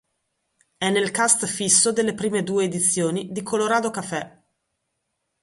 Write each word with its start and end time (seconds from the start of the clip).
È 0.77 0.89
nel 0.89 1.11
cast 1.11 1.45
fisso 1.45 1.91
delle 1.91 2.15
prime 2.15 2.41
due 2.41 2.63
edizioni 2.63 3.31
di 3.31 3.43
"Colorado 3.43 3.91
Cafè". 3.91 4.43